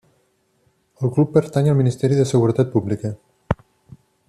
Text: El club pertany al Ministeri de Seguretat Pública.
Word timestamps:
El 1.07 1.11
club 1.17 1.35
pertany 1.35 1.69
al 1.73 1.77
Ministeri 1.83 2.19
de 2.21 2.25
Seguretat 2.31 2.73
Pública. 2.77 3.13